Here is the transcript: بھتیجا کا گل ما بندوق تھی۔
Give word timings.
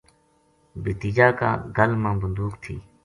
بھتیجا 0.83 1.27
کا 1.39 1.49
گل 1.77 1.91
ما 2.01 2.11
بندوق 2.21 2.53
تھی۔ 2.63 2.75